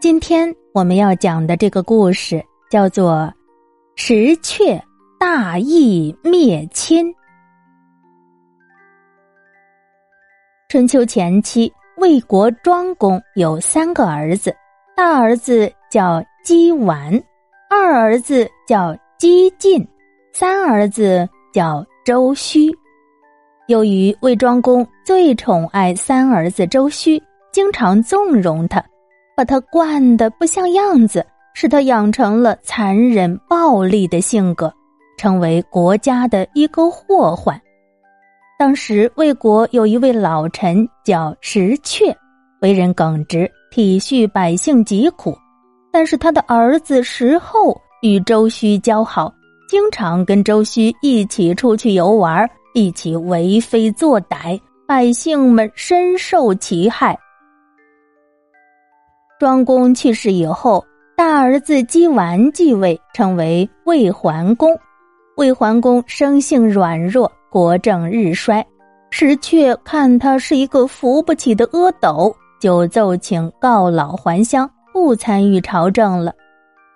[0.00, 3.12] 今天我们要讲的这个故事叫做
[3.96, 4.80] 《石阙
[5.18, 7.06] 大义灭亲》。
[10.70, 14.56] 春秋前期，魏国庄公有三个儿子，
[14.96, 17.22] 大儿子叫姬完，
[17.68, 19.86] 二儿子叫姬晋，
[20.32, 22.70] 三儿子叫周须。
[23.66, 27.22] 由于魏庄公最宠爱三儿子周须，
[27.52, 28.82] 经常纵容他。
[29.40, 34.70] 把他惯得不像样子，使他养成了残忍暴力的性格，
[35.16, 37.58] 成为国家的一个祸患。
[38.58, 42.14] 当时魏国有一位老臣叫石阙，
[42.60, 45.34] 为人耿直，体恤百姓疾苦。
[45.90, 49.32] 但是他的儿子石厚与周须交好，
[49.70, 57.18] 经常跟周须一起出去游玩，一起为非作歹，百姓们深受其害。
[59.40, 60.84] 庄公去世以后，
[61.16, 64.78] 大儿子姬完继位，称为魏桓公。
[65.38, 68.62] 魏桓公生性软弱，国政日衰。
[69.08, 76.34] 石阙看他是一个扶不起的阿斗，就奏请告老还乡，不参与朝政了。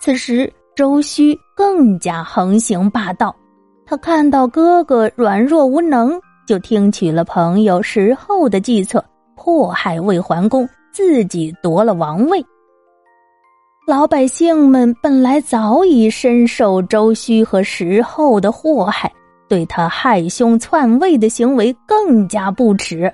[0.00, 3.36] 此时周须更加横行霸道，
[3.84, 9.04] 他看到哥哥软弱无能，就听取了朋友石厚的计策，
[9.36, 10.66] 迫害魏桓公。
[10.92, 12.44] 自己夺了王位，
[13.86, 19.10] 老百姓们本来早已深受周须和石厚的祸害，
[19.48, 23.12] 对他害兄篡位的行为更加不耻。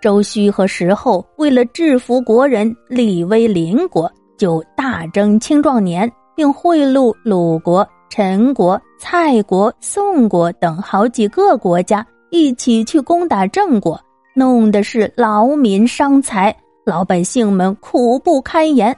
[0.00, 14.00] 周须和石厚为了制服国人、立威邻国，就大征青壮年，并贿赂鲁国、陈国、蔡国、宋国等好几个国家，一起去攻打郑国，
[14.34, 16.54] 弄得是劳民伤财。
[16.84, 18.96] 老百姓们苦不堪言。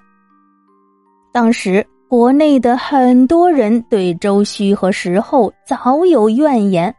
[1.33, 6.95] 当时国内的很多人对周须和石厚早有怨言，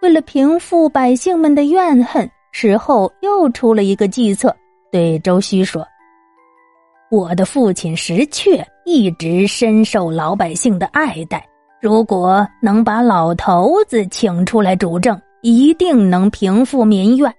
[0.00, 4.54] 为了平复百姓们的怨恨，石厚又出了一个计策，
[4.90, 5.86] 对周须说
[7.12, 11.46] ：“我的父亲石阙一直深受老百姓的爱戴，
[11.82, 17.30] 如果能把老头子请出来主政，一定能平复民怨。”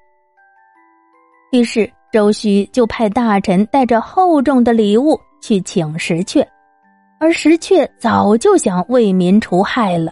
[1.52, 1.92] 于是。
[2.12, 6.46] 周须就派大臣带着厚重的礼物去请石阙，
[7.20, 10.12] 而石阙早就想为民除害了。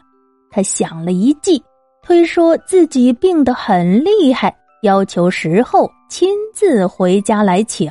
[0.52, 1.64] 他想了一计，
[2.04, 7.90] 推说自己病得很厉害，要求石厚亲自回家来请。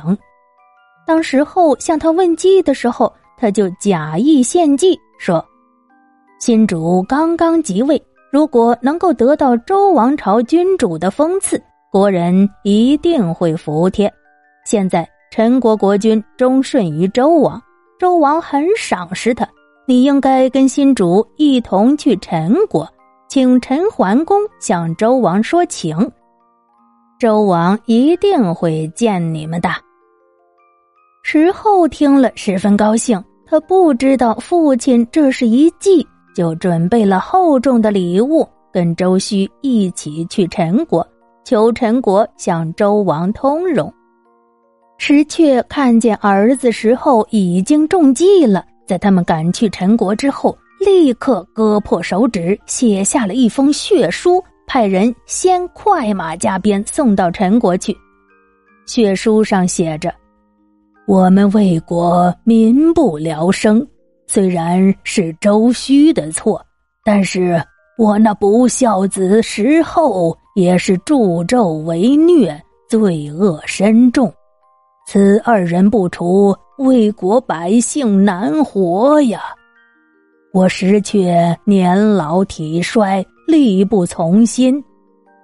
[1.05, 5.43] 当石厚向他问计的时候，他就假意献计说
[6.39, 11.61] ：“新主刚刚即位，如果能够得到周王朝君主的封赐。”
[11.93, 14.11] 国人一定会服帖。
[14.65, 17.61] 现在陈国国君忠顺于周王，
[17.99, 19.47] 周王很赏识他。
[19.85, 22.91] 你应该跟新主一同去陈国，
[23.29, 25.95] 请陈桓公向周王说情。
[27.19, 29.69] 周王一定会见你们的。
[31.21, 36.03] 石厚听了十分高兴，他不知道父亲这是一计，
[36.35, 41.07] 就准备了厚重的礼物，跟周须一起去陈国。
[41.43, 43.91] 求陈国向周王通融，
[44.97, 57.93] 石阙看见儿子石厚已经中计了，在他们赶去陈国之后，立刻割破手指，写下了一封血书，派人先快马加鞭送到陈国去。
[58.85, 60.13] 血书上写着
[61.07, 63.85] ：“我们魏国民不聊生，
[64.27, 66.65] 虽然是周须的错，
[67.03, 67.61] 但是
[67.97, 74.31] 我那不孝子石厚。”也是助纣为虐，罪恶深重。
[75.07, 79.41] 此二人不除，魏国百姓难活呀！
[80.53, 84.81] 我石却年老体衰，力不从心。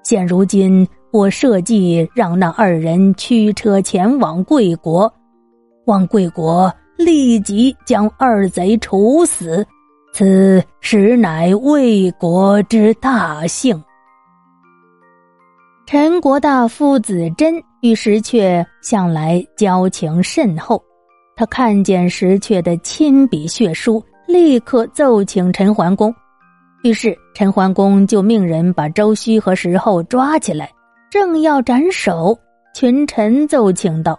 [0.03, 5.11] 现如今，我设计让那二人驱车前往贵国，
[5.87, 9.65] 望贵国立即将二贼处死。
[10.13, 13.83] 此实乃魏国之大幸。
[15.91, 20.79] 陈国大夫子真与石阙向来交情甚厚，
[21.35, 26.13] 他看见石阙的亲笔血书，立刻奏请陈桓公。
[26.83, 30.71] 于是陈桓公就命人把周须和石厚抓起来，
[31.09, 32.37] 正要斩首，
[32.75, 34.15] 群臣奏请道：“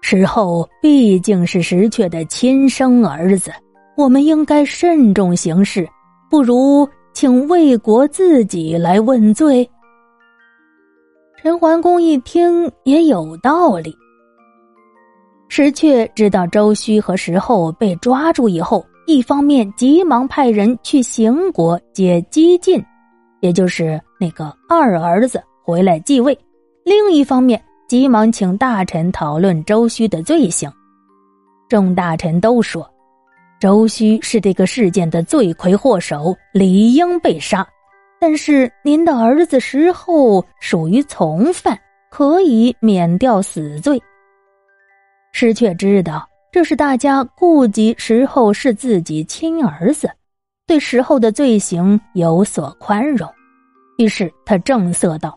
[0.00, 3.52] 石厚毕竟是石阙的亲生儿子，
[3.98, 5.86] 我们应该慎重行事，
[6.30, 9.68] 不如请魏国自己来问罪。”
[11.42, 13.92] 陈桓公一听也有道理，
[15.48, 22.80] 石阙知道周须和石后被抓住以后，一方面急忙派人去邢国接姬晋，
[23.40, 26.32] 也就是那个二儿子回来继位；
[26.84, 30.70] 另一方面，急忙请大臣讨论周须的罪行。
[31.68, 32.88] 众大臣都说，
[33.58, 37.66] 周须是这个事件的罪魁祸首，理应被杀。
[38.22, 41.76] 但是您的儿子石后属于从犯，
[42.08, 44.00] 可以免掉死罪。
[45.32, 50.08] 石却知道这是大家顾及石后是自己亲儿子，
[50.68, 53.28] 对石后的罪行有所宽容，
[53.98, 55.36] 于是他正色道：“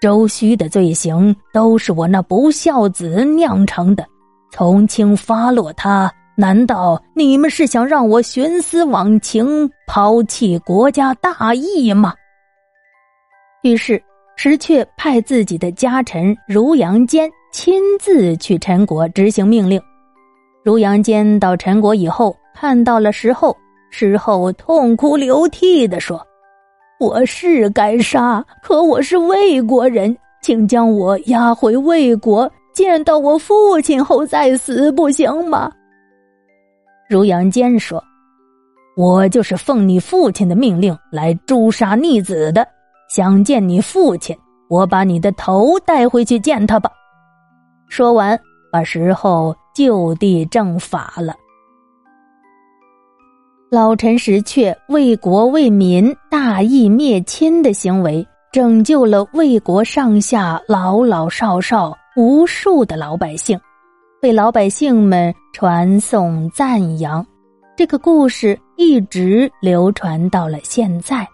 [0.00, 4.06] 周须的罪行都是我那不孝子酿成的，
[4.50, 12.14] 从轻发落他，难道你们是想让我徇私枉情，抛弃国家大义吗？”
[13.62, 14.02] 于是
[14.36, 17.30] 石却派自己的家臣如阳坚。
[17.56, 19.80] 亲自去陈国执行命令。
[20.64, 23.56] 如阳坚到陈国以后，看到了石后，
[23.92, 26.20] 石后痛哭流涕的说
[26.98, 35.70] ：“我是该杀，可我是魏国人，请将我押回魏国，见到我父亲后再死，不行吗？”
[37.08, 38.02] 如阳坚说
[38.96, 42.66] ：“我就是奉你父亲的命令来诛杀逆子的，
[43.08, 44.36] 想见你父亲，
[44.68, 46.90] 我把你的头带回去见他吧。”
[47.88, 48.40] 说完，
[48.72, 51.34] 把石后就地正法了。
[53.70, 63.60] 老臣石阙为国为民、大义灭亲的行为，拯救了魏国上下老老少少无数的老百姓，
[64.24, 67.22] 被老百姓们传颂赞扬。
[67.76, 71.28] 这个故事一直流传到了现在。